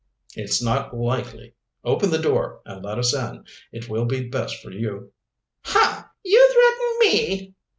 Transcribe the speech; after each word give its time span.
"It's 0.35 0.63
not 0.63 0.97
likely. 0.97 1.53
Open 1.83 2.09
the 2.09 2.17
door 2.17 2.61
and 2.65 2.83
let 2.83 2.97
us 2.97 3.13
in 3.13 3.43
it 3.71 3.87
will 3.87 4.05
be 4.05 4.27
best 4.27 4.55
for 4.59 4.71
you." 4.71 5.11
"Ha, 5.63 6.09
you 6.23 6.49
threaten 7.05 7.29
me!" 7.29 7.53